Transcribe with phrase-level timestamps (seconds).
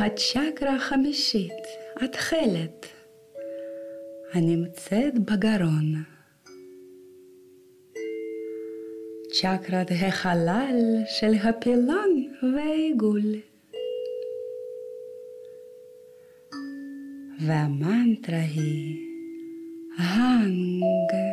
[0.00, 1.62] הצ'קרה החמישית,
[1.96, 2.86] התכלת,
[4.32, 6.02] הנמצאת בגרון.
[9.32, 13.34] צ'קרת החלל של הפילון והעיגול.
[17.46, 18.96] והמנטרה היא
[19.98, 21.23] האנג,